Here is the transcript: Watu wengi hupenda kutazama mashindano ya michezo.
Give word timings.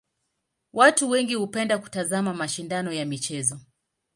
Watu 0.73 1.09
wengi 1.09 1.35
hupenda 1.35 1.77
kutazama 1.77 2.33
mashindano 2.33 2.91
ya 2.93 3.05
michezo. 3.05 3.59